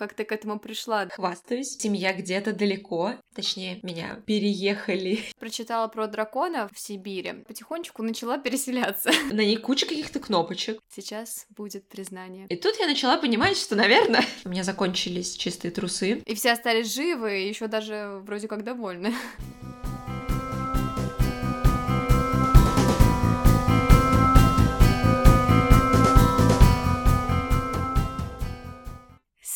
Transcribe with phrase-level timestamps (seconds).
[0.00, 1.06] как ты к этому пришла.
[1.10, 1.76] Хвастаюсь.
[1.78, 3.16] Семья где-то далеко.
[3.34, 5.20] Точнее, меня переехали.
[5.38, 7.44] Прочитала про драконов в Сибири.
[7.46, 9.10] Потихонечку начала переселяться.
[9.30, 10.80] На ней куча каких-то кнопочек.
[10.88, 12.46] Сейчас будет признание.
[12.48, 16.22] И тут я начала понимать, что, наверное, у меня закончились чистые трусы.
[16.24, 19.12] И все остались живы, и еще даже вроде как довольны.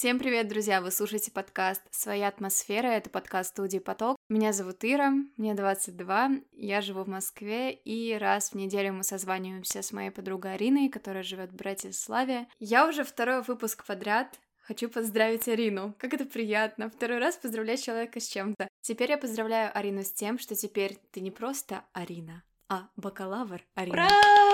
[0.04, 0.82] Всем привет, друзья!
[0.82, 2.88] Вы слушаете подкаст «Своя атмосфера».
[2.88, 4.18] Это подкаст студии «Поток».
[4.28, 9.80] Меня зовут Ира, мне 22, я живу в Москве, и раз в неделю мы созваниваемся
[9.80, 12.48] с моей подругой Ариной, которая живет в Братиславе.
[12.58, 15.94] Я уже второй выпуск подряд Хочу поздравить Арину.
[15.98, 16.90] Как это приятно.
[16.90, 18.68] Второй раз поздравлять человека с чем-то.
[18.82, 23.94] Теперь я поздравляю Арину с тем, что теперь ты не просто Арина, а бакалавр Арина.
[23.94, 24.53] Ура!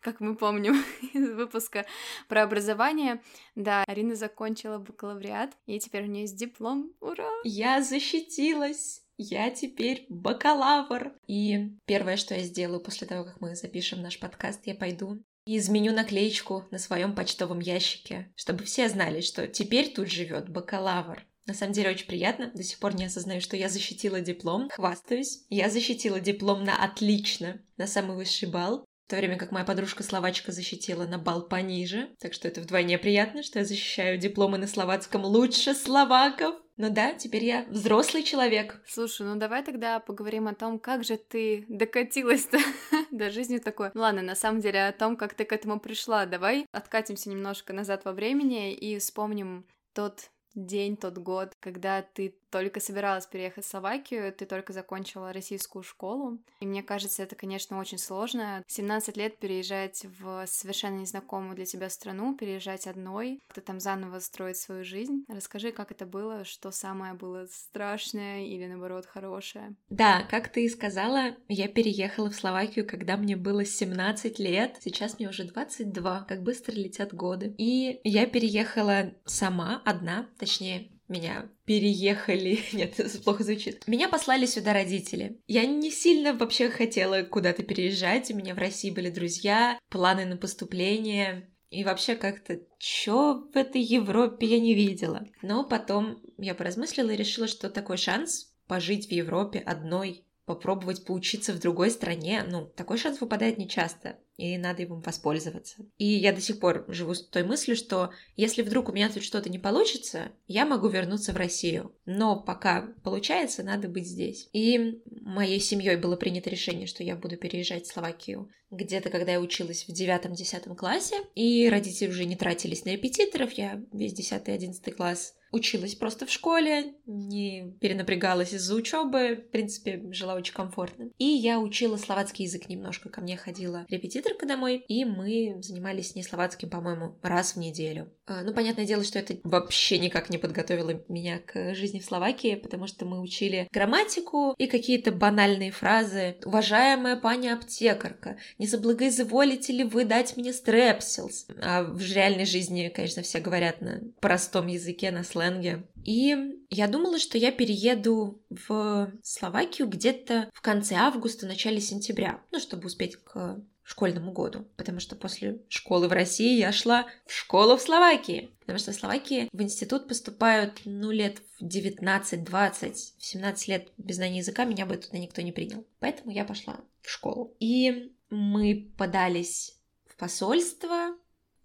[0.00, 0.82] Как мы помним
[1.12, 1.86] из выпуска
[2.28, 3.22] про образование.
[3.54, 6.92] Да, Арина закончила бакалавриат, и теперь у нее есть диплом.
[7.00, 7.30] Ура!
[7.44, 9.02] Я защитилась!
[9.22, 11.12] Я теперь бакалавр.
[11.26, 15.58] И первое, что я сделаю после того, как мы запишем наш подкаст, я пойду и
[15.58, 21.26] изменю наклеечку на своем почтовом ящике, чтобы все знали, что теперь тут живет бакалавр.
[21.46, 22.50] На самом деле очень приятно.
[22.54, 24.70] До сих пор не осознаю, что я защитила диплом.
[24.70, 25.44] Хвастаюсь.
[25.48, 30.52] Я защитила диплом на отлично, на самый высший балл в то время как моя подружка-словачка
[30.52, 32.10] защитила на бал пониже.
[32.20, 36.54] Так что это вдвойне приятно, что я защищаю дипломы на словацком лучше словаков.
[36.76, 38.80] Ну да, теперь я взрослый человек.
[38.86, 42.58] Слушай, ну давай тогда поговорим о том, как же ты докатилась-то
[43.10, 43.90] до жизни такой.
[43.94, 46.24] Ну ладно, на самом деле о том, как ты к этому пришла.
[46.24, 52.80] Давай откатимся немножко назад во времени и вспомним тот день, тот год, когда ты только
[52.80, 56.38] собиралась переехать в Словакию, ты только закончила российскую школу.
[56.60, 58.64] И мне кажется, это, конечно, очень сложно.
[58.66, 64.56] 17 лет переезжать в совершенно незнакомую для тебя страну, переезжать одной, ты там заново строить
[64.56, 65.24] свою жизнь.
[65.28, 69.74] Расскажи, как это было, что самое было страшное или, наоборот, хорошее.
[69.88, 74.76] Да, как ты и сказала, я переехала в Словакию, когда мне было 17 лет.
[74.80, 77.54] Сейчас мне уже 22, как быстро летят годы.
[77.58, 82.60] И я переехала сама, одна, точнее, меня переехали.
[82.72, 83.86] Нет, это плохо звучит.
[83.86, 85.40] Меня послали сюда родители.
[85.46, 88.30] Я не сильно вообще хотела куда-то переезжать.
[88.30, 91.50] У меня в России были друзья, планы на поступление.
[91.70, 95.26] И вообще как-то, чё в этой Европе я не видела.
[95.42, 101.52] Но потом я поразмыслила и решила, что такой шанс пожить в Европе одной, попробовать поучиться
[101.52, 105.76] в другой стране, ну, такой шанс выпадает нечасто и надо им воспользоваться.
[105.96, 109.22] И я до сих пор живу с той мыслью, что если вдруг у меня тут
[109.22, 111.94] что-то не получится, я могу вернуться в Россию.
[112.04, 114.48] Но пока получается, надо быть здесь.
[114.52, 119.40] И моей семьей было принято решение, что я буду переезжать в Словакию где-то, когда я
[119.40, 124.94] училась в девятом-десятом классе, и родители уже не тратились на репетиторов, я весь десятый, одиннадцатый
[124.94, 131.10] класс училась просто в школе, не перенапрягалась из-за учебы, в принципе, жила очень комфортно.
[131.18, 136.14] И я учила словацкий язык немножко, ко мне ходила репетиторка домой, и мы занимались с
[136.14, 138.10] ней словацким, по-моему, раз в неделю.
[138.30, 142.54] А, ну, понятное дело, что это вообще никак не подготовило меня к жизни в Словакии,
[142.54, 146.36] потому что мы учили грамматику и какие-то банальные фразы.
[146.44, 153.22] «Уважаемая пани аптекарка, не заблагоизволите ли вы дать мне стрепсилс?» А в реальной жизни, конечно,
[153.22, 155.86] все говорят на простом языке, на сленге.
[156.04, 156.36] И
[156.70, 162.86] я думала, что я перееду в Словакию где-то в конце августа, начале сентября, ну, чтобы
[162.86, 167.82] успеть к школьному году, потому что после школы в России я шла в школу в
[167.82, 173.88] Словакии, потому что в Словакии в институт поступают, ну, лет в 19-20, в 17 лет
[173.98, 175.84] без знания языка меня бы туда никто не принял.
[175.98, 177.56] Поэтому я пошла в школу.
[177.58, 181.16] И мы подались в посольство,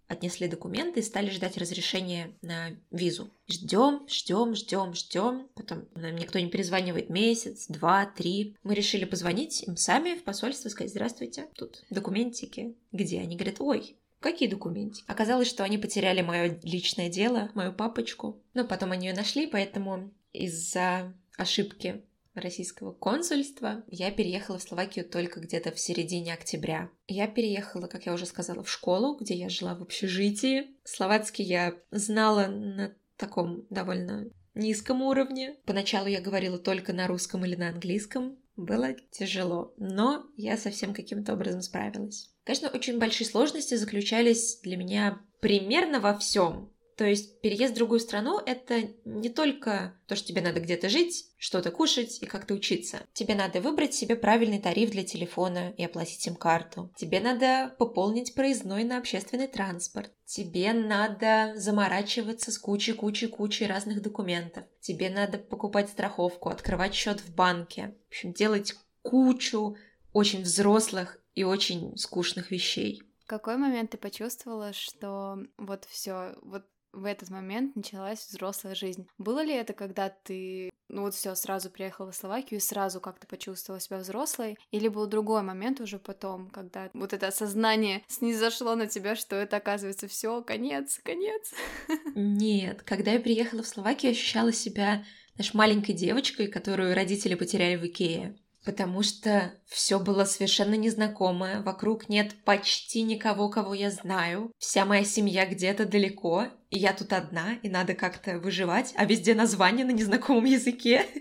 [0.08, 3.30] отнесли документы и стали ждать разрешения на визу.
[3.48, 5.48] Ждем, ждем, ждем, ждем.
[5.56, 8.56] Потом нам никто не перезванивает месяц, два, три.
[8.64, 12.76] Мы решили позвонить им сами в посольство, сказать, здравствуйте, тут документики.
[12.92, 13.20] Где?
[13.20, 15.02] Они говорят, ой, Какие документы?
[15.06, 18.42] Оказалось, что они потеряли мое личное дело, мою папочку.
[18.56, 22.02] Но потом они ее нашли, поэтому из-за ошибки
[22.36, 26.90] российского консульства, я переехала в Словакию только где-то в середине октября.
[27.08, 30.76] Я переехала, как я уже сказала, в школу, где я жила в общежитии.
[30.84, 35.58] Словацкий я знала на таком довольно низком уровне.
[35.66, 38.38] Поначалу я говорила только на русском или на английском.
[38.56, 42.34] Было тяжело, но я совсем каким-то образом справилась.
[42.46, 46.72] Конечно, очень большие сложности заключались для меня примерно во всем.
[46.96, 51.26] То есть переезд в другую страну— это не только то, что тебе надо где-то жить,
[51.38, 53.02] что-то кушать и как-то учиться.
[53.14, 56.94] Тебе надо выбрать себе правильный тариф для телефона и оплатить сим-карту.
[56.96, 60.12] Тебе надо пополнить проездной на общественный транспорт.
[60.26, 64.64] Тебе надо заморачиваться с кучей-кучей-кучей разных документов.
[64.80, 67.94] Тебе надо покупать страховку, открывать счет в банке.
[68.06, 69.76] В общем, делать кучу
[70.14, 73.04] очень взрослых и очень скучных вещей.
[73.26, 76.64] В какой момент ты почувствовала, что вот все, вот
[76.96, 79.08] в этот момент началась взрослая жизнь.
[79.18, 83.28] Было ли это, когда ты, ну вот все, сразу приехала в Словакию и сразу как-то
[83.28, 84.58] почувствовала себя взрослой?
[84.72, 89.58] Или был другой момент уже потом, когда вот это осознание снизошло на тебя, что это
[89.58, 91.54] оказывается все, конец, конец?
[92.16, 95.04] Нет, когда я приехала в Словакию, ощущала себя,
[95.36, 102.10] знаешь, маленькой девочкой, которую родители потеряли в Икее потому что все было совершенно незнакомое, вокруг
[102.10, 107.54] нет почти никого, кого я знаю, вся моя семья где-то далеко, и я тут одна,
[107.64, 111.06] и надо как-то выживать, а везде название на незнакомом языке.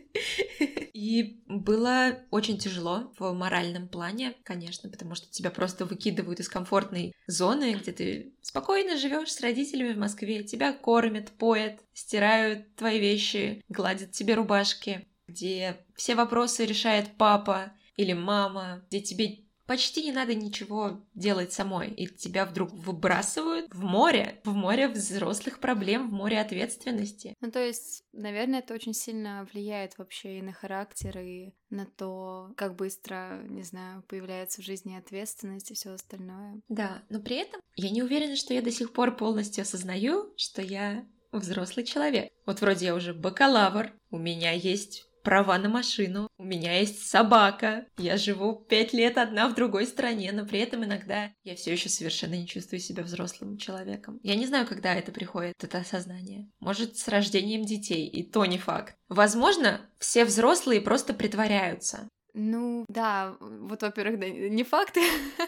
[0.92, 7.12] И было очень тяжело в моральном плане, конечно, потому что тебя просто выкидывают из комфортной
[7.26, 13.62] зоны, где ты спокойно живешь с родителями в Москве, тебя кормят, поят, стирают твои вещи,
[13.68, 20.34] гладят тебе рубашки где все вопросы решает папа или мама, где тебе почти не надо
[20.34, 26.40] ничего делать самой, и тебя вдруг выбрасывают в море, в море взрослых проблем, в море
[26.40, 27.34] ответственности.
[27.40, 32.52] Ну, то есть, наверное, это очень сильно влияет вообще и на характер, и на то,
[32.56, 36.60] как быстро, не знаю, появляется в жизни ответственность и все остальное.
[36.68, 40.62] Да, но при этом я не уверена, что я до сих пор полностью осознаю, что
[40.62, 42.30] я взрослый человек.
[42.46, 47.86] Вот вроде я уже бакалавр, у меня есть права на машину, у меня есть собака,
[47.96, 51.88] я живу пять лет одна в другой стране, но при этом иногда я все еще
[51.88, 54.20] совершенно не чувствую себя взрослым человеком.
[54.22, 56.48] Я не знаю, когда это приходит, это осознание.
[56.60, 58.94] Может, с рождением детей, и то не факт.
[59.08, 62.08] Возможно, все взрослые просто притворяются.
[62.34, 65.00] Ну, да, вот, во-первых, да, не факты,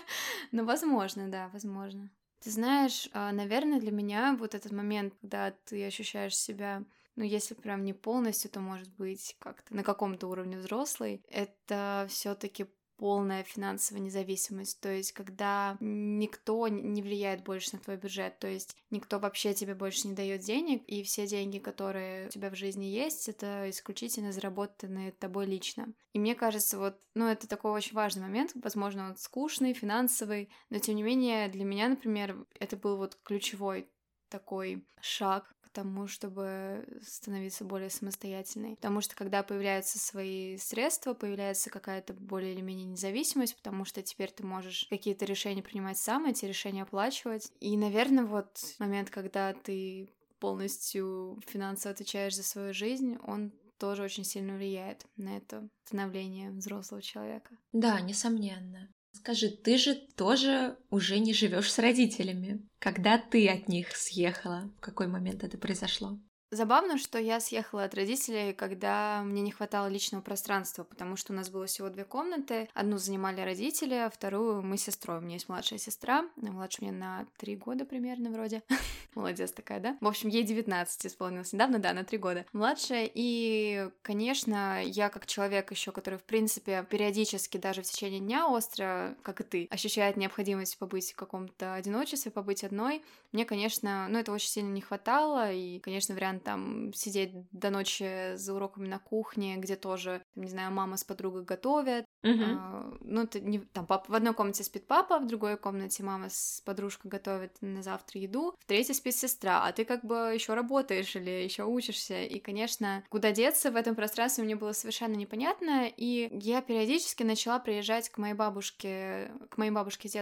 [0.52, 2.10] но возможно, да, возможно.
[2.42, 6.84] Ты знаешь, а, наверное, для меня вот этот момент, когда ты ощущаешь себя
[7.16, 12.34] ну, если прям не полностью, то, может быть, как-то на каком-то уровне взрослый, это все
[12.34, 12.66] таки
[12.96, 18.74] полная финансовая независимость, то есть когда никто не влияет больше на твой бюджет, то есть
[18.90, 22.84] никто вообще тебе больше не дает денег, и все деньги, которые у тебя в жизни
[22.84, 25.92] есть, это исключительно заработанные тобой лично.
[26.12, 30.78] И мне кажется, вот, ну, это такой очень важный момент, возможно, он скучный, финансовый, но
[30.78, 33.90] тем не менее для меня, например, это был вот ключевой
[34.28, 38.76] такой шаг тому, чтобы становиться более самостоятельной.
[38.76, 44.30] Потому что когда появляются свои средства, появляется какая-то более или менее независимость, потому что теперь
[44.30, 47.52] ты можешь какие-то решения принимать сам, эти решения оплачивать.
[47.60, 50.08] И, наверное, вот момент, когда ты
[50.38, 57.02] полностью финансово отвечаешь за свою жизнь, он тоже очень сильно влияет на это становление взрослого
[57.02, 57.58] человека.
[57.72, 58.88] Да, несомненно.
[59.16, 62.60] Скажи, ты же тоже уже не живешь с родителями.
[62.78, 64.70] Когда ты от них съехала?
[64.76, 66.18] В какой момент это произошло?
[66.52, 71.36] Забавно, что я съехала от родителей, когда мне не хватало личного пространства, потому что у
[71.36, 72.68] нас было всего две комнаты.
[72.72, 75.18] Одну занимали родители, а вторую мы с сестрой.
[75.18, 78.62] У меня есть младшая сестра, младше мне на три года примерно вроде.
[79.16, 79.96] Молодец такая, да?
[80.00, 82.46] В общем, ей 19 исполнилось недавно, да, на три года.
[82.52, 88.46] Младшая, и, конечно, я как человек еще, который, в принципе, периодически даже в течение дня
[88.46, 93.02] остро, как и ты, ощущает необходимость побыть в каком-то одиночестве, побыть одной,
[93.36, 98.34] мне, конечно, ну, это очень сильно не хватало, и, конечно, вариант там сидеть до ночи
[98.34, 102.06] за уроками на кухне, где тоже, не знаю, мама с подругой готовят.
[102.24, 102.56] Uh-huh.
[102.58, 106.30] А, ну, это не, там папа, в одной комнате спит папа, в другой комнате мама
[106.30, 110.54] с подружкой готовит на завтра еду, в третьей спит сестра, а ты как бы еще
[110.54, 112.22] работаешь или еще учишься.
[112.22, 117.58] И, конечно, куда деться в этом пространстве мне было совершенно непонятно, и я периодически начала
[117.58, 120.14] приезжать к моей бабушке, к моей бабушке с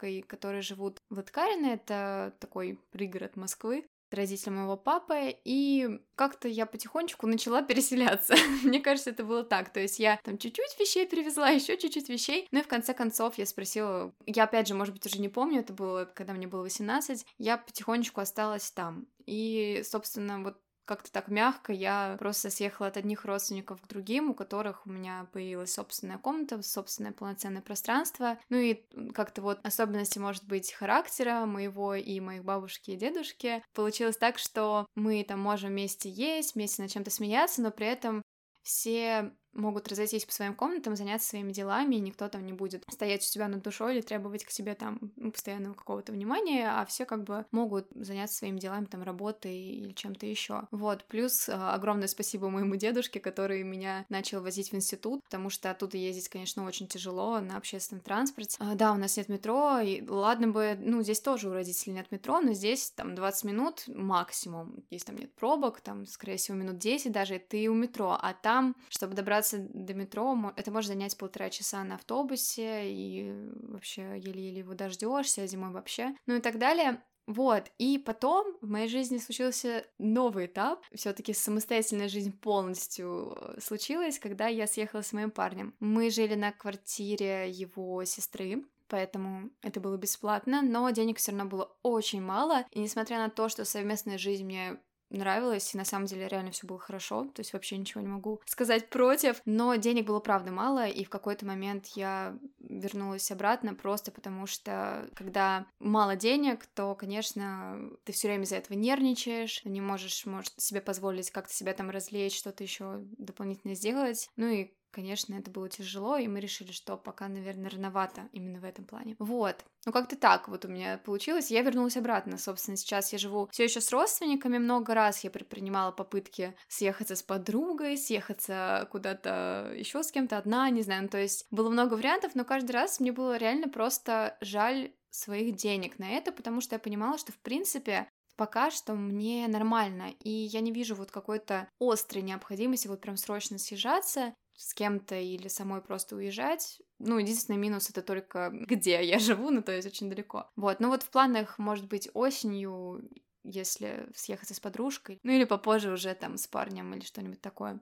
[0.00, 6.66] дедушкой, которые живут в Латкарине, это такой пригород Москвы родителям моего папы, и как-то я
[6.66, 8.34] потихонечку начала переселяться.
[8.64, 9.72] Мне кажется, это было так.
[9.72, 12.48] То есть я там чуть-чуть вещей привезла, еще чуть-чуть вещей.
[12.50, 15.60] Ну и в конце концов я спросила, я опять же, может быть, уже не помню,
[15.60, 19.06] это было, когда мне было 18, я потихонечку осталась там.
[19.26, 20.56] И, собственно, вот
[20.90, 25.28] как-то так мягко я просто съехала от одних родственников к другим, у которых у меня
[25.32, 28.40] появилась собственная комната, собственное полноценное пространство.
[28.48, 28.82] Ну и
[29.14, 33.62] как-то вот особенности, может быть, характера моего и моих бабушки и дедушки.
[33.72, 38.20] Получилось так, что мы там можем вместе есть, вместе над чем-то смеяться, но при этом
[38.64, 43.22] все могут разойтись по своим комнатам, заняться своими делами, и никто там не будет стоять
[43.22, 44.98] у себя над душой или требовать к себе там
[45.32, 50.26] постоянного какого-то внимания, а все как бы могут заняться своими делами, там, работой или чем-то
[50.26, 50.62] еще.
[50.70, 55.70] Вот, плюс а, огромное спасибо моему дедушке, который меня начал возить в институт, потому что
[55.70, 58.56] оттуда ездить, конечно, очень тяжело на общественном транспорте.
[58.60, 62.10] А, да, у нас нет метро, и ладно бы, ну, здесь тоже у родителей нет
[62.10, 66.78] метро, но здесь там 20 минут максимум, если там нет пробок, там, скорее всего, минут
[66.78, 71.50] 10 даже, ты у метро, а там, чтобы добраться до метро, это может занять полтора
[71.50, 73.32] часа на автобусе, и
[73.62, 77.02] вообще еле-еле его дождешься, зимой вообще, ну и так далее.
[77.26, 80.84] Вот, и потом в моей жизни случился новый этап.
[80.92, 85.74] Все-таки самостоятельная жизнь полностью э, случилась, когда я съехала с моим парнем.
[85.78, 91.72] Мы жили на квартире его сестры, поэтому это было бесплатно, но денег все равно было
[91.82, 94.80] очень мало, и несмотря на то, что совместная жизнь мне
[95.10, 98.40] нравилось, и на самом деле реально все было хорошо, то есть вообще ничего не могу
[98.46, 104.10] сказать против, но денег было правда мало, и в какой-то момент я вернулась обратно просто
[104.10, 110.26] потому что когда мало денег, то, конечно, ты все время из-за этого нервничаешь, не можешь,
[110.26, 115.50] может, себе позволить как-то себя там развлечь, что-то еще дополнительно сделать, ну и Конечно, это
[115.50, 119.14] было тяжело, и мы решили, что пока, наверное, рановато именно в этом плане.
[119.20, 119.64] Вот.
[119.86, 121.50] Ну, как-то так вот у меня получилось.
[121.50, 122.38] Я вернулась обратно.
[122.38, 124.58] Собственно, сейчас я живу все еще с родственниками.
[124.58, 130.82] Много раз я предпринимала попытки съехаться с подругой, съехаться куда-то еще с кем-то одна, не
[130.82, 131.04] знаю.
[131.04, 135.54] Ну, то есть было много вариантов, но каждый раз мне было реально просто жаль своих
[135.54, 140.30] денег на это, потому что я понимала, что, в принципе, пока что мне нормально, и
[140.30, 145.80] я не вижу вот какой-то острой необходимости вот прям срочно съезжаться с кем-то или самой
[145.80, 146.82] просто уезжать.
[146.98, 150.50] Ну, единственный минус это только где я живу, ну, то есть очень далеко.
[150.56, 153.02] Вот, ну вот в планах, может быть, осенью
[153.42, 157.80] если съехаться с подружкой, ну или попозже уже там с парнем или что-нибудь такое.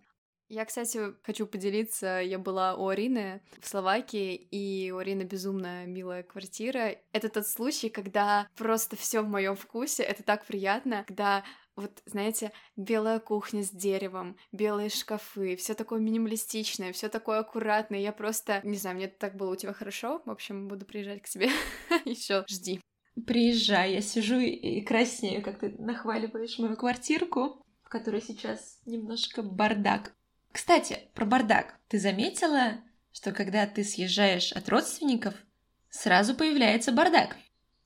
[0.51, 6.23] Я, кстати, хочу поделиться, я была у Арины в Словакии, и у Арины безумно милая
[6.23, 6.97] квартира.
[7.13, 11.45] Это тот случай, когда просто все в моем вкусе, это так приятно, когда
[11.79, 18.01] вот, знаете, белая кухня с деревом, белые шкафы, все такое минималистичное, все такое аккуратное.
[18.01, 20.21] Я просто, не знаю, мне так было у тебя хорошо.
[20.25, 21.51] В общем, буду приезжать к тебе.
[22.05, 22.81] Еще жди.
[23.27, 30.15] Приезжай, я сижу и краснею, как ты нахваливаешь мою квартирку, в которой сейчас немножко бардак.
[30.51, 31.79] Кстати, про бардак.
[31.87, 32.81] Ты заметила,
[33.13, 35.35] что когда ты съезжаешь от родственников,
[35.91, 37.37] сразу появляется бардак?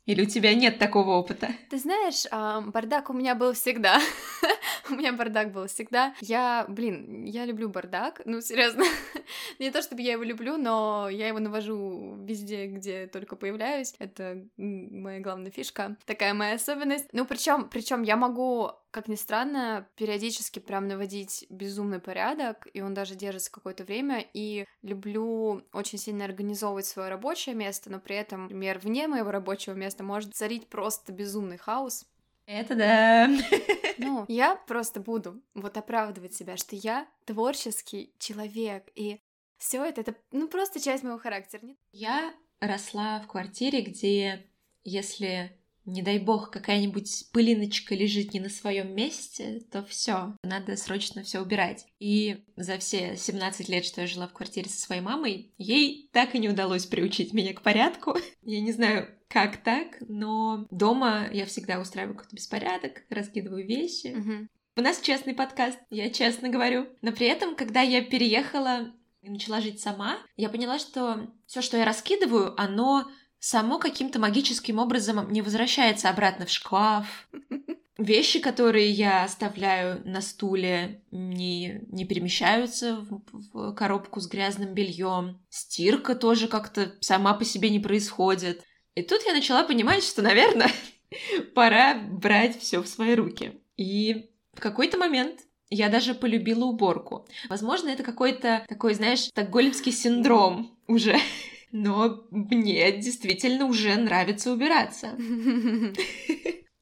[0.06, 1.48] Или у тебя нет такого опыта?
[1.70, 2.26] Ты знаешь,
[2.72, 4.00] бардак у меня был всегда.
[4.90, 6.14] у меня бардак был всегда.
[6.20, 8.20] Я, блин, я люблю бардак.
[8.24, 8.84] Ну, серьезно.
[9.60, 13.94] Не то, чтобы я его люблю, но я его навожу везде, где только появляюсь.
[13.98, 15.96] Это моя главная фишка.
[16.04, 17.08] Такая моя особенность.
[17.12, 22.92] Ну, причем, причем я могу как ни странно, периодически прям наводить безумный порядок, и он
[22.92, 28.42] даже держится какое-то время, и люблю очень сильно организовывать свое рабочее место, но при этом,
[28.42, 32.06] например, вне моего рабочего места может царить просто безумный хаос.
[32.46, 33.28] Это да.
[33.98, 39.20] Ну, я просто буду вот оправдывать себя, что я творческий человек, и
[39.58, 41.62] все это, это ну просто часть моего характера.
[41.92, 44.46] Я росла в квартире, где
[44.82, 51.22] если не дай бог, какая-нибудь пылиночка лежит не на своем месте, то все, надо срочно
[51.22, 51.86] все убирать.
[51.98, 56.34] И за все 17 лет, что я жила в квартире со своей мамой, ей так
[56.34, 58.16] и не удалось приучить меня к порядку.
[58.42, 64.08] Я не знаю, как так, но дома я всегда устраиваю какой-то беспорядок, раскидываю вещи.
[64.08, 64.48] Угу.
[64.76, 66.86] У нас честный подкаст, я честно говорю.
[67.00, 71.76] Но при этом, когда я переехала и начала жить сама, я поняла, что все, что
[71.76, 73.06] я раскидываю, оно
[73.42, 77.28] само каким-то магическим образом не возвращается обратно в шкаф.
[77.98, 83.20] Вещи, которые я оставляю на стуле, не, не перемещаются в,
[83.52, 85.40] в коробку с грязным бельем.
[85.50, 88.62] Стирка тоже как-то сама по себе не происходит.
[88.94, 90.70] И тут я начала понимать, что, наверное,
[91.54, 93.60] пора брать все в свои руки.
[93.76, 97.26] И в какой-то момент я даже полюбила уборку.
[97.48, 101.16] Возможно, это какой-то такой, знаешь, стокгольмский синдром уже
[101.72, 105.16] но мне действительно уже нравится убираться.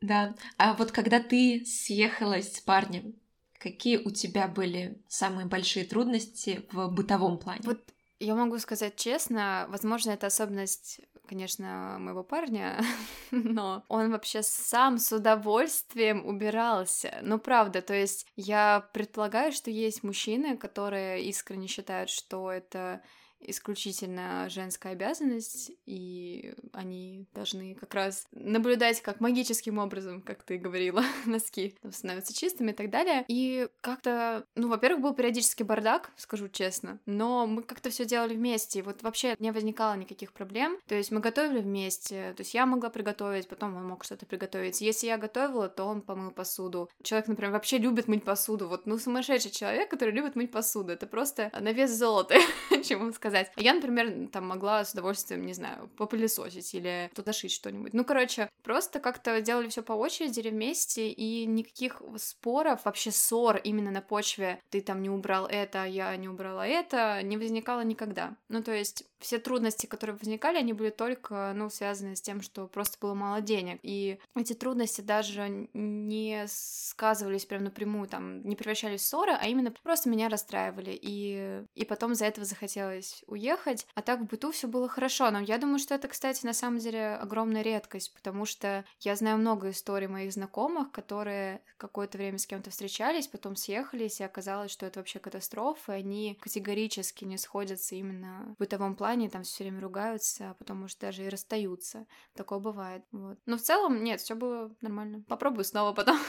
[0.03, 0.35] Да.
[0.57, 3.17] А вот когда ты съехалась с парнем,
[3.59, 7.61] какие у тебя были самые большие трудности в бытовом плане?
[7.65, 7.83] Вот
[8.19, 12.83] я могу сказать честно, возможно, это особенность конечно, моего парня,
[13.31, 17.21] но он вообще сам с удовольствием убирался.
[17.23, 23.01] Ну, правда, то есть я предполагаю, что есть мужчины, которые искренне считают, что это
[23.41, 31.03] исключительно женская обязанность, и они должны как раз наблюдать, как магическим образом, как ты говорила,
[31.27, 33.25] носки становятся чистыми и так далее.
[33.29, 38.81] И как-то, ну, во-первых, был периодически бардак, скажу честно, но мы как-то все делали вместе,
[38.81, 42.67] и вот вообще не возникало никаких проблем, то есть мы готовили вместе, то есть я
[42.67, 44.81] могла приготовить, потом он мог что-то приготовить.
[44.81, 46.89] Если я готовила, то он помыл посуду.
[47.03, 51.07] Человек, например, вообще любит мыть посуду, вот, ну, сумасшедший человек, который любит мыть посуду, это
[51.07, 52.37] просто на вес золота,
[52.85, 53.53] чем вам сказать.
[53.57, 57.95] А я, например, там могла с удовольствием, не знаю, попылесосить или туда шить что-нибудь.
[57.95, 63.57] Ну, короче, просто как-то делали все по очереди или вместе, и никаких споров, вообще ссор
[63.57, 68.37] именно на почве «ты там не убрал это, я не убрала это» не возникало никогда.
[68.49, 72.67] Ну, то есть все трудности, которые возникали, они были только, ну, связаны с тем, что
[72.67, 73.79] просто было мало денег.
[73.83, 79.73] И эти трудности даже не сказывались прям напрямую, там, не превращались в ссоры, а именно
[79.83, 80.99] просто меня расстраивали.
[81.01, 83.87] И, и потом за этого захотелось уехать.
[83.95, 85.31] А так в быту все было хорошо.
[85.31, 89.39] Но я думаю, что это, кстати, на самом деле огромная редкость, потому что я знаю
[89.39, 94.87] много историй моих знакомых, которые какое-то время с кем-то встречались, потом съехались, и оказалось, что
[94.87, 99.65] это вообще катастрофа, и они категорически не сходятся именно в бытовом плане плане, там все
[99.65, 102.07] время ругаются, а потом, может, даже и расстаются.
[102.35, 103.03] Такое бывает.
[103.11, 103.39] Вот.
[103.45, 105.25] Но в целом, нет, все было нормально.
[105.29, 106.19] Попробую снова потом.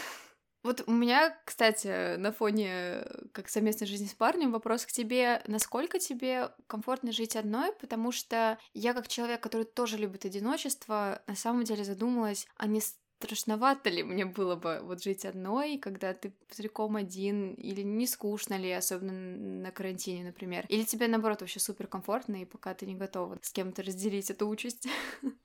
[0.64, 5.98] Вот у меня, кстати, на фоне как совместной жизни с парнем вопрос к тебе, насколько
[5.98, 11.64] тебе комфортно жить одной, потому что я как человек, который тоже любит одиночество, на самом
[11.64, 12.80] деле задумалась, а не
[13.22, 18.56] страшновато ли мне было бы вот жить одной, когда ты целиком один, или не скучно
[18.58, 22.96] ли, особенно на карантине, например, или тебе, наоборот, вообще супер комфортно, и пока ты не
[22.96, 24.88] готова с кем-то разделить эту участь?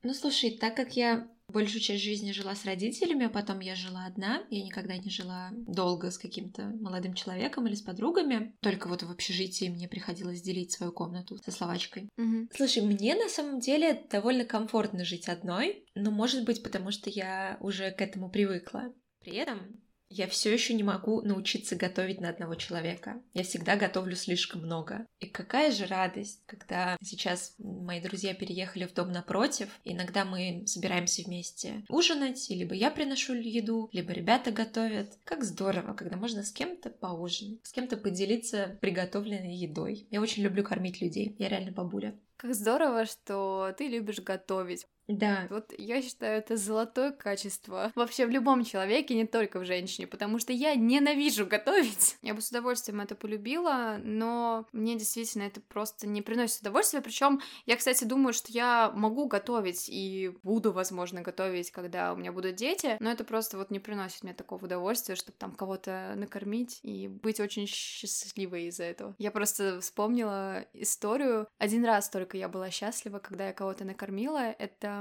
[0.03, 4.05] Ну, слушай, так как я большую часть жизни жила с родителями, а потом я жила
[4.05, 4.43] одна.
[4.51, 8.55] Я никогда не жила долго с каким-то молодым человеком или с подругами.
[8.61, 12.11] Только вот в общежитии мне приходилось делить свою комнату со словачкой.
[12.19, 12.49] Угу.
[12.55, 17.57] Слушай, мне на самом деле довольно комфортно жить одной, но может быть потому, что я
[17.61, 18.93] уже к этому привыкла.
[19.21, 23.23] При этом я все еще не могу научиться готовить на одного человека.
[23.35, 25.07] Я всегда готовлю слишком много.
[25.21, 30.65] И какая же радость, когда сейчас мои друзья переехали в дом напротив, и иногда мы
[30.67, 35.19] собираемся вместе ужинать, либо я приношу еду, либо ребята готовят.
[35.25, 40.07] Как здорово, когда можно с кем-то поужинать, с кем-то поделиться приготовленной едой.
[40.11, 41.35] Я очень люблю кормить людей.
[41.39, 42.19] Я реально бабуля.
[42.37, 44.87] Как здорово, что ты любишь готовить.
[45.09, 45.47] Да.
[45.51, 50.39] Вот я считаю, это золотое качество вообще в любом человеке, не только в женщине, потому
[50.39, 52.17] что я ненавижу готовить.
[52.23, 57.01] Я бы с удовольствием это полюбила, но мне действительно это просто не приносит удовольствия.
[57.01, 62.33] Причем я, кстати, думаю, что я могу готовить и буду, возможно, готовить, когда у меня
[62.33, 66.81] будут дети, но это просто вот не приносит мне такого удовольствия, чтобы там кого-то накормить
[66.83, 69.15] и быть очень счастливой из-за этого.
[69.19, 71.47] Я просто вспомнила историю.
[71.59, 74.51] Один раз только я была счастлива, когда я кого-то накормила.
[74.59, 74.96] Это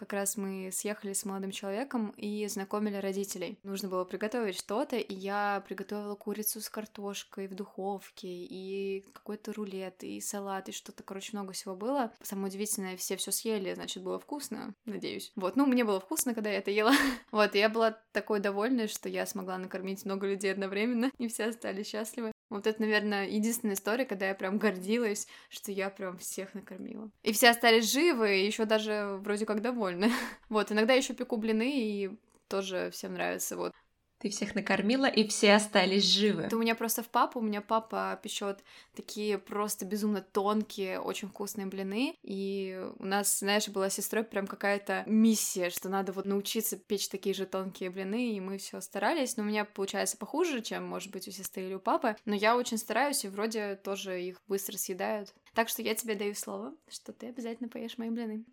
[0.00, 3.58] как раз мы съехали с молодым человеком и знакомили родителей.
[3.62, 10.02] Нужно было приготовить что-то, и я приготовила курицу с картошкой в духовке, и какой-то рулет,
[10.02, 12.12] и салат, и что-то, короче, много всего было.
[12.22, 15.32] Самое удивительное, все все съели, значит, было вкусно, надеюсь.
[15.36, 16.92] Вот, ну, мне было вкусно, когда я это ела.
[17.30, 21.88] вот, я была такой довольна, что я смогла накормить много людей одновременно, и все остались
[21.88, 22.32] счастливы.
[22.50, 27.10] Вот это, наверное, единственная история, когда я прям гордилась, что я прям всех накормила.
[27.22, 30.10] И все остались живы, и еще даже вроде как довольны.
[30.48, 32.10] Вот, иногда еще пеку блины, и
[32.48, 33.56] тоже всем нравится.
[33.56, 33.72] Вот.
[34.20, 36.42] Ты всех накормила, и все остались живы.
[36.42, 38.62] Это у меня просто в папу, у меня папа печет
[38.94, 42.14] такие просто безумно тонкие, очень вкусные блины.
[42.22, 47.08] И у нас, знаешь, была с сестрой прям какая-то миссия, что надо вот научиться печь
[47.08, 49.38] такие же тонкие блины, и мы все старались.
[49.38, 52.14] Но у меня получается похуже, чем, может быть, у сестры или у папы.
[52.26, 55.32] Но я очень стараюсь, и вроде тоже их быстро съедают.
[55.54, 58.44] Так что я тебе даю слово, что ты обязательно поешь мои блины.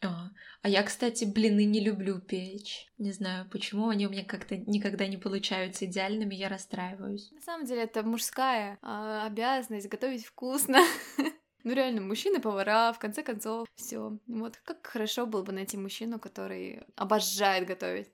[0.00, 0.30] А,
[0.62, 2.86] а я, кстати, блины не люблю печь.
[2.98, 7.32] Не знаю, почему они у меня как-то никогда не получаются идеальными, я расстраиваюсь.
[7.32, 10.78] На самом деле это мужская э, обязанность готовить вкусно.
[11.64, 14.16] Ну реально, мужчины повара, в конце концов, все.
[14.28, 18.08] Вот как хорошо было бы найти мужчину, который обожает готовить.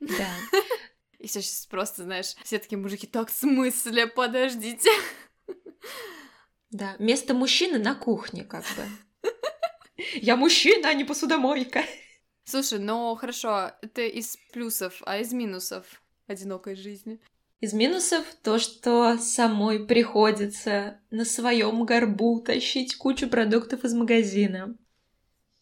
[0.00, 0.30] Да.
[1.18, 4.90] И сейчас просто, знаешь, все такие мужики, так в смысле, подождите.
[6.70, 8.82] Да, место мужчины на кухне, как бы.
[10.14, 11.84] Я мужчина, а не посудомойка.
[12.44, 17.20] Слушай, ну хорошо, это из плюсов, а из минусов одинокой жизни?
[17.60, 24.76] Из минусов то, что самой приходится на своем горбу тащить кучу продуктов из магазина.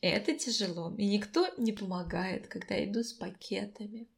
[0.01, 4.09] Это тяжело, и никто не помогает, когда иду с пакетами.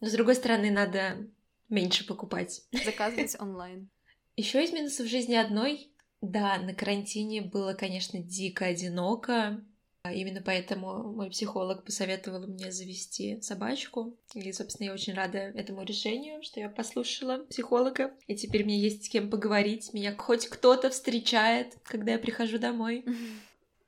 [0.00, 1.26] Но с другой стороны, надо
[1.70, 2.62] меньше покупать.
[2.84, 3.88] Заказывать онлайн.
[4.36, 5.93] Еще из минусов жизни одной
[6.24, 9.62] Да, на карантине было, конечно, дико одиноко.
[10.04, 14.18] А именно поэтому мой психолог посоветовал мне завести собачку.
[14.34, 18.14] И, собственно, я очень рада этому решению, что я послушала психолога.
[18.26, 19.92] И теперь мне есть с кем поговорить.
[19.92, 23.04] Меня хоть кто-то встречает, когда я прихожу домой.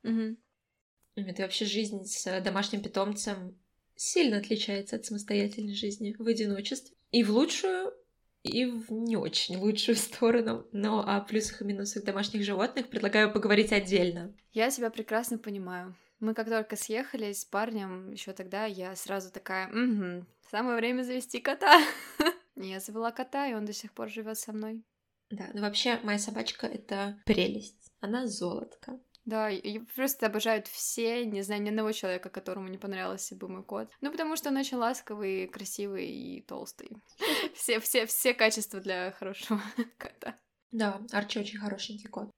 [0.03, 3.57] Это вообще жизнь с домашним питомцем
[3.95, 6.95] сильно отличается от самостоятельной жизни в одиночестве.
[7.09, 7.93] И в лучшую,
[8.43, 10.67] и в не очень лучшую сторону.
[10.71, 14.33] Но о плюсах и минусах домашних животных предлагаю поговорить отдельно.
[14.51, 15.95] Я тебя прекрасно понимаю.
[16.19, 21.39] Мы как только съехались с парнем, еще тогда я сразу такая, угу, самое время завести
[21.39, 21.79] кота.
[22.59, 24.83] Я завела кота, и он до сих пор живет со мной.
[25.29, 27.91] Да, ну вообще моя собачка это прелесть.
[27.99, 28.99] Она золотка.
[29.27, 33.61] Да, и просто обожают все, не знаю, ни одного человека, которому не понравился бы мой
[33.61, 33.89] кот.
[33.99, 36.91] Ну, потому что он очень ласковый, красивый и толстый.
[37.53, 39.61] Все, все, все качества для хорошего
[39.97, 40.39] кота.
[40.71, 42.29] Да, Арчи очень хорошенький кот.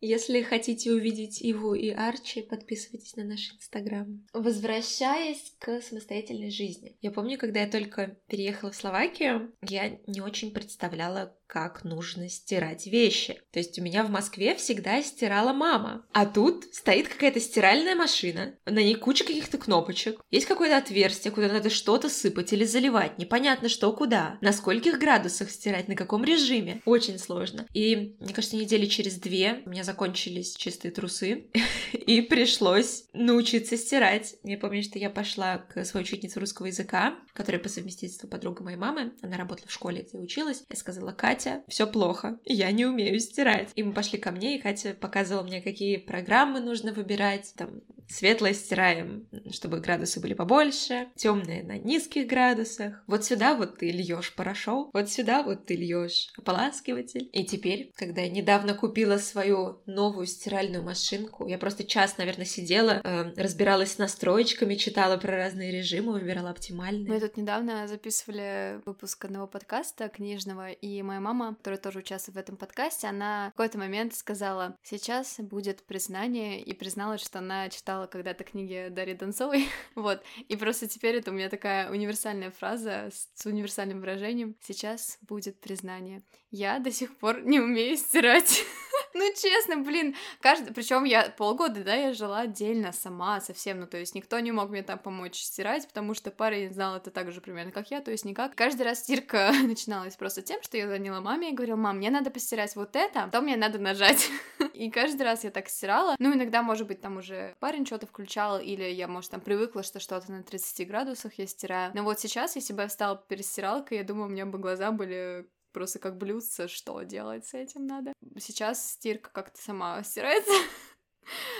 [0.00, 4.26] Если хотите увидеть Иву и Арчи, подписывайтесь на наш инстаграм.
[4.32, 6.96] Возвращаясь к самостоятельной жизни.
[7.02, 12.86] Я помню, когда я только переехала в Словакию, я не очень представляла, как нужно стирать
[12.86, 13.40] вещи.
[13.50, 16.06] То есть у меня в Москве всегда стирала мама.
[16.12, 21.48] А тут стоит какая-то стиральная машина, на ней куча каких-то кнопочек, есть какое-то отверстие, куда
[21.48, 26.82] надо что-то сыпать или заливать, непонятно что куда, на скольких градусах стирать, на каком режиме.
[26.84, 27.66] Очень сложно.
[27.74, 31.48] И, мне кажется, недели через две у меня закончились чистые трусы,
[31.92, 34.36] и пришлось научиться стирать.
[34.44, 38.76] Я помню, что я пошла к своей учительнице русского языка, которая по совместительству подруга моей
[38.76, 40.62] мамы, она работала в школе, где училась.
[40.68, 43.70] Я сказала, Катя, Катя, все плохо, я не умею стирать.
[43.74, 48.54] И мы пошли ко мне, и Катя показывала мне, какие программы нужно выбирать, там, Светлое
[48.54, 53.02] стираем, чтобы градусы были побольше, темное на низких градусах.
[53.06, 57.30] Вот сюда вот ты льешь порошок, вот сюда вот ты льешь ополаскиватель.
[57.32, 63.00] И теперь, когда я недавно купила свою новую стиральную машинку, я просто час, наверное, сидела,
[63.02, 67.08] э, разбиралась с настроечками, читала про разные режимы, выбирала оптимальные.
[67.08, 72.40] Мы тут недавно записывали выпуск одного подкаста книжного, и моя мама, которая тоже участвует в
[72.40, 77.99] этом подкасте, она в какой-то момент сказала, сейчас будет признание, и призналась, что она читала
[78.00, 83.10] читала когда-то книги Дарьи Донцовой, вот, и просто теперь это у меня такая универсальная фраза
[83.12, 86.22] с универсальным выражением «Сейчас будет признание».
[86.50, 88.64] Я до сих пор не умею стирать.
[89.14, 90.72] Ну, честно, блин, каждый...
[90.72, 94.70] Причем я полгода, да, я жила отдельно сама совсем, ну, то есть никто не мог
[94.70, 98.10] мне там помочь стирать, потому что парень знал это так же примерно, как я, то
[98.10, 98.54] есть никак.
[98.54, 102.30] Каждый раз стирка начиналась просто тем, что я звонила маме и говорила, мам, мне надо
[102.30, 104.30] постирать вот это, потом мне надо нажать.
[104.74, 106.16] И каждый раз я так стирала.
[106.18, 110.00] Ну, иногда, может быть, там уже парень что-то включал, или я, может, там привыкла, что
[110.00, 111.92] что-то на 30 градусах я стираю.
[111.94, 114.90] Но вот сейчас, если бы я встала перед стиралкой, я думаю, у меня бы глаза
[114.90, 118.12] были просто как блюдце, что делать с этим надо.
[118.38, 120.52] Сейчас стирка как-то сама стирается.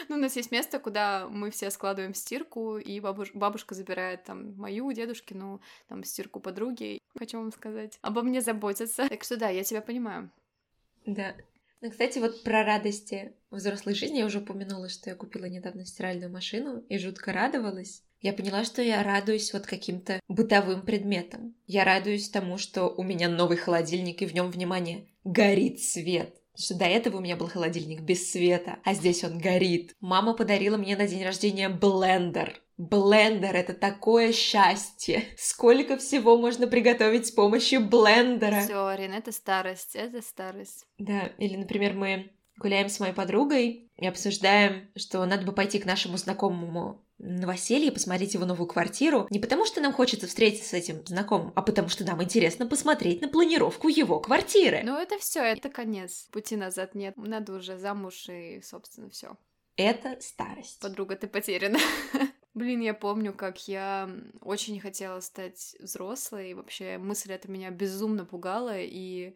[0.09, 3.33] Ну, у нас есть место, куда мы все складываем стирку, и бабуш...
[3.35, 6.99] бабушка забирает там мою, дедушкину, там стирку подруги.
[7.17, 9.09] Хочу вам сказать, обо мне заботятся.
[9.09, 10.31] Так что да, я тебя понимаю.
[11.07, 11.37] Да.
[11.83, 16.33] Ну, кстати, вот про радости взрослой жизни я уже упомянула, что я купила недавно стиральную
[16.33, 21.55] машину и жутко радовалась я поняла, что я радуюсь вот каким-то бытовым предметам.
[21.67, 26.35] Я радуюсь тому, что у меня новый холодильник, и в нем, внимание, горит свет.
[26.53, 29.95] Потому что до этого у меня был холодильник без света, а здесь он горит.
[30.01, 32.61] Мама подарила мне на день рождения блендер.
[32.77, 35.25] Блендер— это такое счастье.
[35.39, 38.63] Сколько всего можно приготовить с помощью блендера.
[38.63, 40.87] Все, Арина, это старость, это старость.
[40.99, 45.87] Да, или, например, мы гуляем с моей подругой и обсуждаем, что надо бы пойти к
[45.87, 51.05] нашему знакомому новоселье, посмотреть его новую квартиру, не потому что нам хочется встретиться с этим
[51.07, 54.81] знакомым, а потому что нам интересно посмотреть на планировку его квартиры.
[54.85, 56.29] Ну это все, это конец.
[56.33, 57.17] Пути назад нет.
[57.17, 59.37] Надо уже замуж и, собственно, все.
[59.77, 60.81] Это старость.
[60.81, 61.79] Подруга, ты потеряна.
[62.55, 68.25] Блин, я помню, как я очень хотела стать взрослой, и вообще мысль эта меня безумно
[68.25, 69.35] пугала, и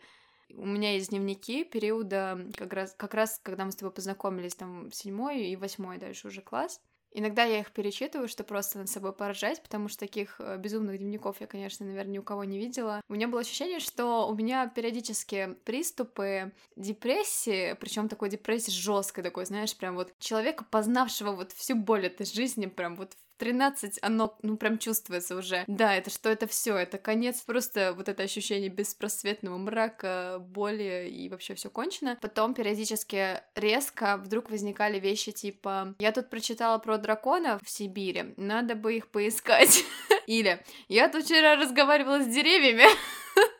[0.51, 4.91] у меня есть дневники периода, как раз, как раз когда мы с тобой познакомились, там,
[4.91, 6.81] седьмой и восьмой дальше уже класс,
[7.17, 11.41] Иногда я их перечитываю, что просто над собой поражать, потому что таких э, безумных дневников
[11.41, 13.01] я, конечно, наверное, ни у кого не видела.
[13.09, 19.47] У меня было ощущение, что у меня периодически приступы депрессии, причем такой депрессии жесткой такой,
[19.47, 24.57] знаешь, прям вот человека, познавшего вот всю боль этой жизни, прям вот 13 оно, ну,
[24.57, 25.65] прям чувствуется уже.
[25.67, 31.29] Да, это что это все, это конец, просто вот это ощущение беспросветного мрака, боли и
[31.29, 32.19] вообще все кончено.
[32.21, 38.75] Потом периодически резко вдруг возникали вещи типа «Я тут прочитала про дракона в Сибири, надо
[38.75, 39.85] бы их поискать».
[40.27, 42.85] Или «Я тут вчера разговаривала с деревьями».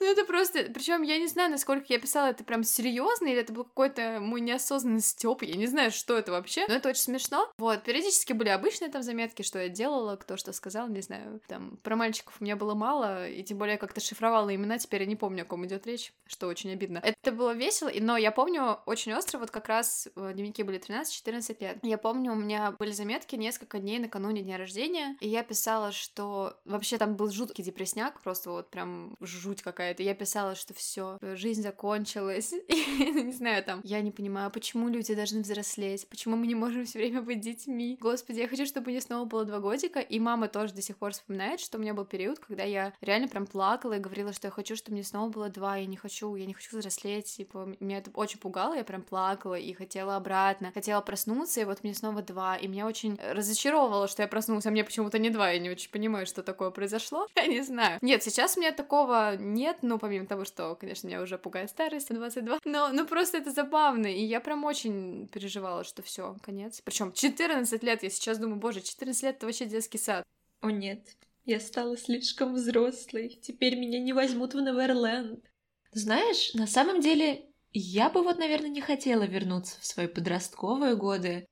[0.00, 3.52] Ну это просто, причем я не знаю, насколько я писала это прям серьезно, или это
[3.52, 7.52] был какой-то мой неосознанный стёб, я не знаю, что это вообще, но это очень смешно.
[7.58, 11.76] Вот, периодически были обычные там заметки, что я делала, кто что сказал, не знаю, там,
[11.82, 15.16] про мальчиков у меня было мало, и тем более как-то шифровала имена, теперь я не
[15.16, 17.00] помню, о ком идет речь, что очень обидно.
[17.02, 21.78] Это было весело, но я помню очень остро, вот как раз дневники были 13-14 лет.
[21.82, 26.58] Я помню, у меня были заметки несколько дней накануне дня рождения, и я писала, что
[26.64, 29.60] вообще там был жуткий депресняк, просто вот прям жуть
[29.90, 30.02] какая-то.
[30.02, 32.52] Я писала, что все, жизнь закончилась.
[32.68, 36.98] не знаю, там, я не понимаю, почему люди должны взрослеть, почему мы не можем все
[36.98, 37.98] время быть детьми.
[38.00, 41.12] Господи, я хочу, чтобы мне снова было два годика, и мама тоже до сих пор
[41.12, 44.50] вспоминает, что у меня был период, когда я реально прям плакала и говорила, что я
[44.50, 47.98] хочу, чтобы мне снова было два, я не хочу, я не хочу взрослеть, типа, меня
[47.98, 52.22] это очень пугало, я прям плакала и хотела обратно, хотела проснуться, и вот мне снова
[52.22, 55.70] два, и меня очень разочаровывало, что я проснулась, а мне почему-то не два, я не
[55.70, 57.98] очень понимаю, что такое произошло, я не знаю.
[58.02, 62.12] Нет, сейчас у меня такого нет, ну, помимо того, что, конечно, меня уже пугает старость,
[62.12, 66.80] 22, но, ну, просто это забавно, и я прям очень переживала, что все, конец.
[66.84, 70.24] Причем 14 лет, я сейчас думаю, боже, 14 лет— это вообще детский сад.
[70.60, 75.44] О нет, я стала слишком взрослой, теперь меня не возьмут в Неверленд.
[75.92, 81.46] Знаешь, на самом деле, я бы вот, наверное, не хотела вернуться в свои подростковые годы,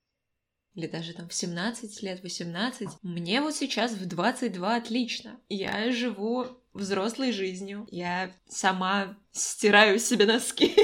[0.79, 2.89] или даже там в 17 лет, 18.
[3.03, 5.41] Мне вот сейчас в 22 отлично.
[5.49, 7.87] Я живу взрослой жизнью.
[7.91, 10.75] Я сама стираю себе носки.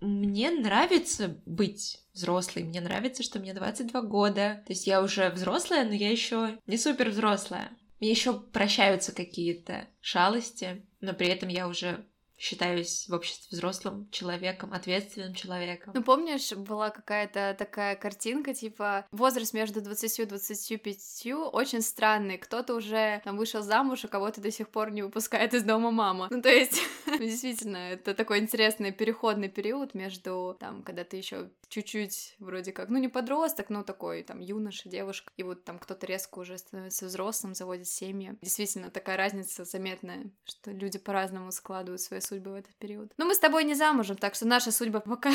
[0.00, 2.64] Мне нравится быть взрослой.
[2.64, 4.62] Мне нравится, что мне 22 года.
[4.66, 7.70] То есть я уже взрослая, но я еще не супер взрослая.
[8.00, 12.06] Мне еще прощаются какие-то шалости, но при этом я уже
[12.38, 15.92] считаюсь в обществе взрослым человеком, ответственным человеком.
[15.94, 22.38] Ну, помнишь, была какая-то такая картинка, типа, возраст между 20 и 25 очень странный.
[22.38, 26.28] Кто-то уже там вышел замуж, а кого-то до сих пор не выпускает из дома мама.
[26.30, 26.80] Ну, то есть,
[27.18, 32.98] действительно, это такой интересный переходный период между, там, когда ты еще чуть-чуть вроде как, ну,
[32.98, 37.54] не подросток, но такой, там, юноша, девушка, и вот там кто-то резко уже становится взрослым,
[37.54, 38.36] заводит семьи.
[38.42, 43.12] Действительно, такая разница заметная, что люди по-разному складывают свои судьбы в этот период.
[43.16, 45.30] Но мы с тобой не замужем, так что наша судьба пока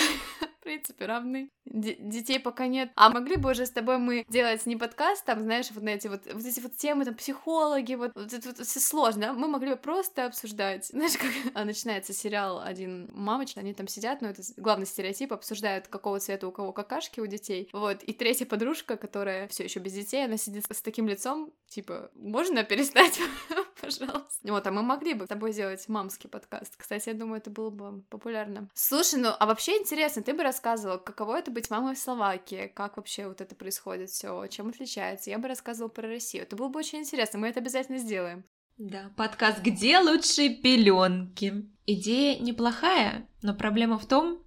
[0.62, 1.50] в принципе, равны.
[1.66, 2.92] Д- детей пока нет.
[2.96, 6.08] А могли бы уже с тобой мы делать не подкаст, там, знаешь, вот на эти
[6.08, 9.34] вот, вот эти вот темы, там, психологи, вот, вот это вот все сложно.
[9.34, 10.86] Мы могли бы просто обсуждать.
[10.92, 16.20] Знаешь, как начинается сериал «Один мамочка», они там сидят, ну, это главный стереотип, обсуждают, какого
[16.20, 17.68] цвета у кого какашки у детей.
[17.74, 22.12] Вот, и третья подружка, которая все еще без детей, она сидит с таким лицом, типа,
[22.14, 23.20] можно перестать,
[23.82, 24.28] пожалуйста?
[24.44, 26.76] Вот, а мы могли бы с тобой сделать мамский подкаст.
[26.78, 28.70] Кстати, я думаю, это было бы популярно.
[28.76, 32.98] Слушай, ну, а вообще интересно, ты бы рассказывала, каково это быть мамой в Словакии, как
[32.98, 35.30] вообще вот это происходит все, чем отличается.
[35.30, 36.44] Я бы рассказывала про Россию.
[36.44, 38.44] Это было бы очень интересно, мы это обязательно сделаем.
[38.78, 44.44] Да, подкаст «Где лучшие пеленки?» Идея неплохая, но проблема в том,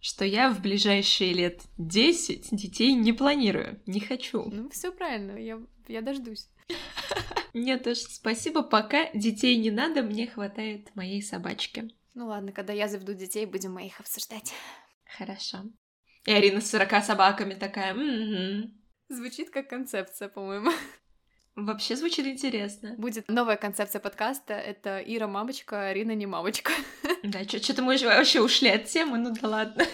[0.00, 4.44] что я в ближайшие лет 10 детей не планирую, не хочу.
[4.50, 6.48] Ну, все правильно, я, я дождусь.
[7.52, 11.90] Нет уж, спасибо, пока детей не надо, мне хватает моей собачки.
[12.14, 14.54] Ну ладно, когда я заведу детей, будем мы их обсуждать.
[15.16, 15.64] Хорошо.
[16.24, 18.72] И Арина с 40 собаками такая, м-м-м.
[19.08, 20.70] Звучит как концепция, по-моему.
[21.54, 22.94] Вообще звучит интересно.
[22.96, 24.54] Будет новая концепция подкаста.
[24.54, 26.72] Это Ира мамочка, Арина не мамочка.
[27.22, 29.84] Да, что-то мы же вообще ушли от темы, ну да ладно.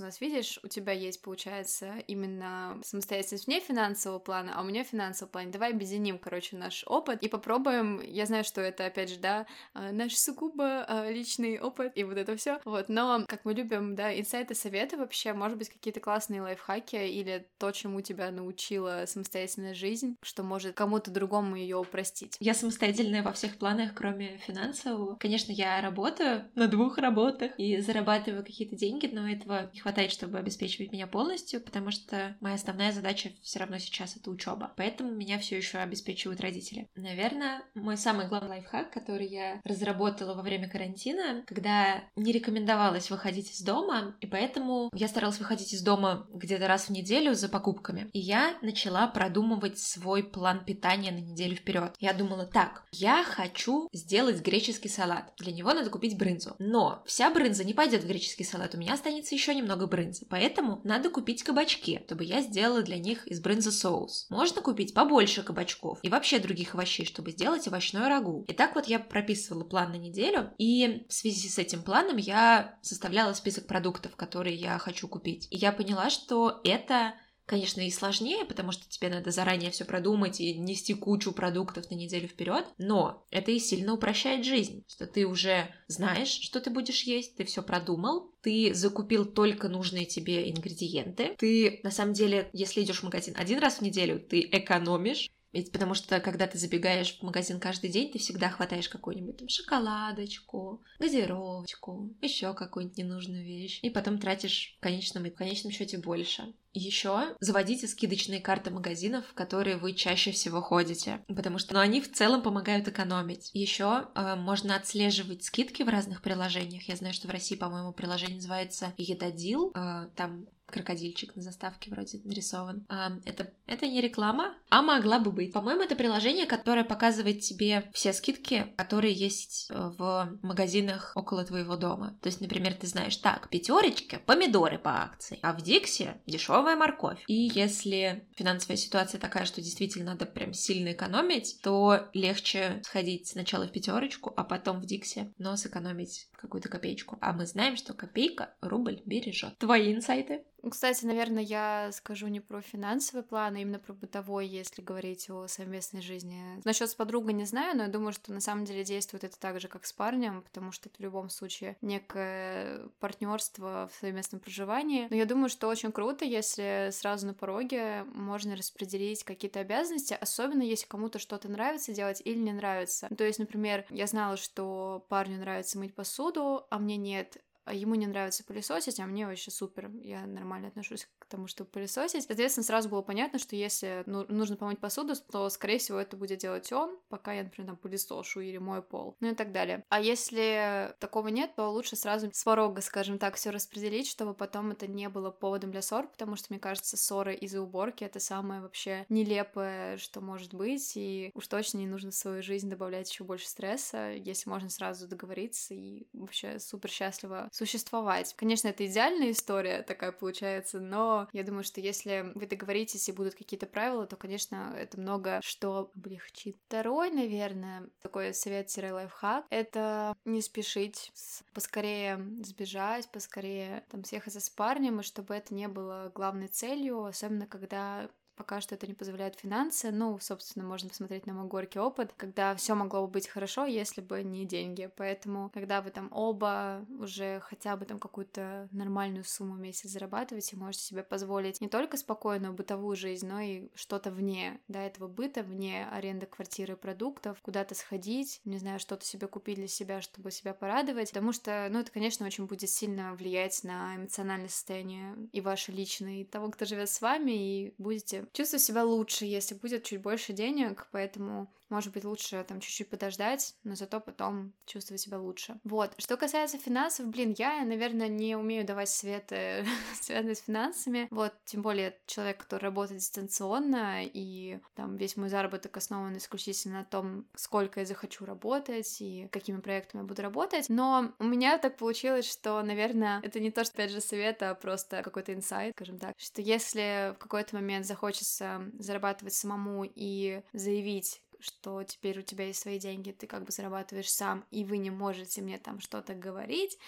[0.00, 4.82] У нас, видишь, у тебя есть, получается, именно самостоятельность вне финансового плана, а у меня
[4.82, 5.50] финансовый план.
[5.50, 8.00] Давай объединим, короче, наш опыт и попробуем.
[8.00, 12.16] Я знаю, что это, опять же, да, а, наш сугубо а, личный опыт и вот
[12.16, 12.60] это все.
[12.64, 17.46] Вот, но, как мы любим, да, инсайты, советы вообще, может быть, какие-то классные лайфхаки или
[17.58, 22.38] то, чему тебя научила самостоятельная жизнь, что может кому-то другому ее упростить.
[22.40, 25.16] Я самостоятельная во всех планах, кроме финансового.
[25.16, 30.12] Конечно, я работаю на двух работах и зарабатываю какие-то деньги, но этого не хватает хватает,
[30.12, 34.72] чтобы обеспечивать меня полностью, потому что моя основная задача все равно сейчас это учеба.
[34.76, 36.88] Поэтому меня все еще обеспечивают родители.
[36.94, 43.50] Наверное, мой самый главный лайфхак, который я разработала во время карантина, когда не рекомендовалось выходить
[43.50, 48.08] из дома, и поэтому я старалась выходить из дома где-то раз в неделю за покупками.
[48.12, 51.96] И я начала продумывать свой план питания на неделю вперед.
[51.98, 55.32] Я думала, так, я хочу сделать греческий салат.
[55.38, 56.54] Для него надо купить брынзу.
[56.60, 58.76] Но вся брынза не пойдет в греческий салат.
[58.76, 62.98] У меня останется еще немного много брынзы, поэтому надо купить кабачки, чтобы я сделала для
[62.98, 64.26] них из брынзы соус.
[64.28, 68.44] Можно купить побольше кабачков и вообще других овощей, чтобы сделать овощное рагу.
[68.48, 72.78] И так вот я прописывала план на неделю, и в связи с этим планом я
[72.82, 75.48] составляла список продуктов, которые я хочу купить.
[75.50, 77.14] И я поняла, что это
[77.50, 81.96] конечно, и сложнее, потому что тебе надо заранее все продумать и нести кучу продуктов на
[81.96, 87.02] неделю вперед, но это и сильно упрощает жизнь, что ты уже знаешь, что ты будешь
[87.02, 92.84] есть, ты все продумал, ты закупил только нужные тебе ингредиенты, ты на самом деле, если
[92.84, 97.18] идешь в магазин один раз в неделю, ты экономишь, ведь потому что, когда ты забегаешь
[97.18, 103.80] в магазин каждый день, ты всегда хватаешь какую-нибудь там шоколадочку, газировочку, еще какую-нибудь ненужную вещь,
[103.82, 106.54] и потом тратишь в конечном в конечном счете больше.
[106.72, 112.00] Еще заводите скидочные карты магазинов, в которые вы чаще всего ходите, потому что ну, они
[112.00, 113.50] в целом помогают экономить.
[113.54, 116.84] Еще э, можно отслеживать скидки в разных приложениях.
[116.84, 119.72] Я знаю, что в России, по-моему, приложение называется Едодил.
[119.74, 122.86] Э, там крокодильчик на заставке вроде нарисован.
[122.88, 125.52] А, это, это не реклама, а могла бы быть.
[125.52, 131.76] По-моему, это приложение, которое показывает тебе все скидки, которые есть э, в магазинах около твоего
[131.76, 132.18] дома.
[132.22, 137.22] То есть, например, ты знаешь, так, пятерочка, помидоры по акции, а в Диксе дешевая морковь.
[137.26, 143.66] И если финансовая ситуация такая, что действительно надо прям сильно экономить, то легче сходить сначала
[143.66, 147.18] в пятерочку, а потом в Диксе, но сэкономить какую-то копеечку.
[147.20, 149.58] А мы знаем, что копейка рубль бережет.
[149.58, 150.42] Твои инсайты?
[150.68, 155.46] Кстати, наверное, я скажу не про финансовый план, а именно про бытовой, если говорить о
[155.46, 156.60] совместной жизни.
[156.64, 159.58] Насчет с подругой не знаю, но я думаю, что на самом деле действует это так
[159.60, 165.06] же, как с парнем, потому что это в любом случае некое партнерство в совместном проживании.
[165.08, 170.62] Но я думаю, что очень круто, если сразу на пороге можно распределить какие-то обязанности, особенно
[170.62, 173.08] если кому-то что-то нравится делать или не нравится.
[173.16, 176.29] То есть, например, я знала, что парню нравится мыть посуду,
[176.70, 181.26] а мне нет, ему не нравится пылесосить, а мне вообще супер, я нормально отношусь к
[181.26, 182.24] тому, чтобы пылесосить.
[182.24, 186.38] Соответственно, сразу было понятно, что если ну, нужно помыть посуду, то, скорее всего, это будет
[186.38, 189.84] делать он, пока я, например, там пылесошу или мою пол, ну и так далее.
[189.88, 194.70] А если такого нет, то лучше сразу с порога, скажем так, все распределить, чтобы потом
[194.70, 198.60] это не было поводом для ссор, потому что, мне кажется, ссоры из-за уборки— это самое
[198.60, 203.24] вообще нелепое, что может быть, и уж точно не нужно в свою жизнь добавлять еще
[203.24, 208.34] больше стресса, если можно сразу договориться и вообще супер счастливо существовать.
[208.36, 213.34] Конечно, это идеальная история такая получается, но я думаю, что если вы договоритесь и будут
[213.34, 216.56] какие-то правила, то, конечно, это много что облегчит.
[216.66, 221.12] Второй, наверное, такой совет-лайфхак— это не спешить,
[221.52, 227.46] поскорее сбежать, поскорее там съехаться с парнем, и чтобы это не было главной целью, особенно
[227.46, 228.08] когда
[228.40, 229.90] Пока что это не позволяет финансы.
[229.90, 234.00] Ну, собственно, можно посмотреть на мой горький опыт, когда все могло бы быть хорошо, если
[234.00, 234.90] бы не деньги.
[234.96, 240.56] Поэтому, когда вы там оба уже хотя бы там какую-то нормальную сумму в месяц зарабатываете,
[240.56, 245.42] можете себе позволить не только спокойную бытовую жизнь, но и что-то вне, да, этого быта,
[245.42, 250.54] вне аренды квартиры, продуктов, куда-то сходить, не знаю, что-то себе купить для себя, чтобы себя
[250.54, 255.72] порадовать, потому что, ну, это, конечно, очень будет сильно влиять на эмоциональное состояние и ваше
[255.72, 260.00] личное, и того, кто живет с вами, и будете чувствую себя лучше, если будет чуть
[260.02, 265.58] больше денег, поэтому может быть, лучше там чуть-чуть подождать, но зато потом чувствовать себя лучше.
[265.64, 265.94] Вот.
[265.98, 269.64] Что касается финансов, блин, я, наверное, не умею давать советы,
[270.00, 271.08] связанные с финансами.
[271.10, 276.84] Вот, тем более человек, который работает дистанционно, и там весь мой заработок основан исключительно на
[276.84, 280.68] том, сколько я захочу работать и какими проектами я буду работать.
[280.68, 284.54] Но у меня так получилось, что, наверное, это не то, что, опять же, совет, а
[284.54, 291.22] просто какой-то инсайт, скажем так, что если в какой-то момент захочется зарабатывать самому и заявить
[291.40, 294.90] что теперь у тебя есть свои деньги, ты как бы зарабатываешь сам, и вы не
[294.90, 296.78] можете мне там что-то говорить,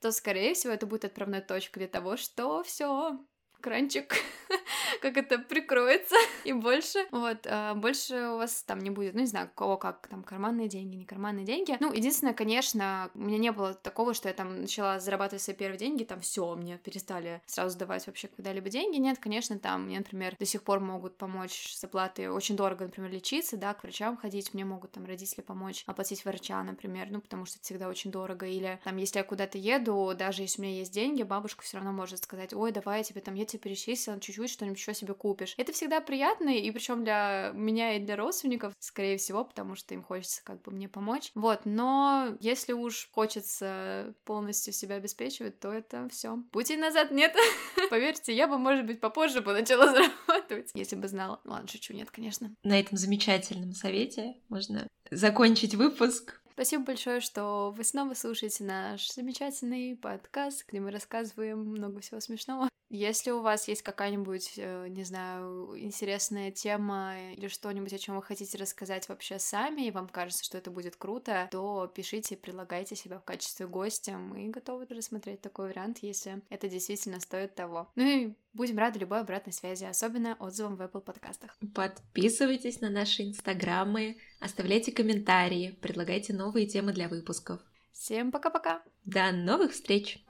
[0.00, 3.18] то, скорее всего, это будет отправной точкой для того, что все,
[3.62, 4.14] кранчик,
[5.00, 9.26] как это прикроется, и больше, вот, а, больше у вас там не будет, ну, не
[9.26, 11.76] знаю, кого как, там, карманные деньги, не карманные деньги.
[11.80, 15.78] Ну, единственное, конечно, у меня не было такого, что я там начала зарабатывать свои первые
[15.78, 18.98] деньги, там, все, мне перестали сразу давать вообще когда-либо деньги.
[18.98, 23.10] Нет, конечно, там, мне, например, до сих пор могут помочь с оплатой, очень дорого, например,
[23.10, 27.46] лечиться, да, к врачам ходить, мне могут там родители помочь оплатить врача, например, ну, потому
[27.46, 30.78] что это всегда очень дорого, или там, если я куда-то еду, даже если у меня
[30.78, 34.20] есть деньги, бабушка все равно может сказать, ой, давай я тебе там, я тебе перечислила
[34.20, 35.54] чуть-чуть, что-нибудь еще себе купишь.
[35.56, 40.02] Это всегда приятно, и причем для меня и для родственников, скорее всего, потому что им
[40.02, 41.30] хочется как бы мне помочь.
[41.34, 46.38] Вот, но если уж хочется полностью себя обеспечивать, то это все.
[46.50, 47.34] Пути назад нет.
[47.90, 51.40] Поверьте, я бы, может быть, попозже бы начала зарабатывать, если бы знала.
[51.44, 52.54] Ладно, шучу, нет, конечно.
[52.62, 56.40] На этом замечательном совете можно закончить выпуск.
[56.54, 62.68] Спасибо большое, что вы снова слушаете наш замечательный подкаст, где мы рассказываем много всего смешного.
[62.94, 68.22] Если у вас есть какая-нибудь, э, не знаю, интересная тема или что-нибудь, о чем вы
[68.22, 73.18] хотите рассказать вообще сами, и вам кажется, что это будет круто, то пишите, предлагайте себя
[73.18, 74.18] в качестве гостя.
[74.18, 77.90] Мы готовы рассмотреть такой вариант, если это действительно стоит того.
[77.94, 81.56] Ну и будем рады любой обратной связи, особенно отзывам в Apple подкастах.
[81.74, 87.62] Подписывайтесь на наши инстаграмы, оставляйте комментарии, предлагайте новые темы для выпусков.
[87.92, 88.82] Всем пока-пока!
[89.06, 90.22] До новых встреч!